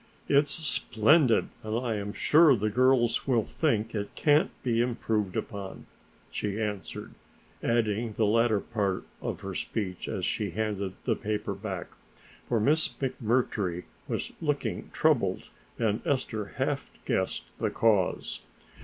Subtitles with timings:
[0.27, 5.85] "It's splendid and I am sure the girls will think it can't be improved upon,"
[6.31, 7.13] she answered,
[7.61, 11.89] adding the latter part of her speech as she handed the paper back,
[12.47, 18.41] for Miss McMurtry was looking troubled and Ester half guessed the cause.